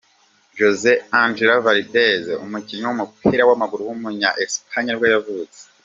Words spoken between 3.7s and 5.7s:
w’umunya Espagne nibwo yavutse.